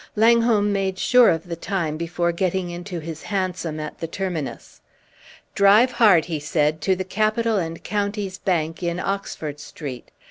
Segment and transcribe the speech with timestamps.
[0.15, 4.81] Langholm made sure of the time before getting into his hansom at the terminus.
[5.53, 10.09] "Drive hard," he said, "to the Capital and Counties Bank in Oxford Street."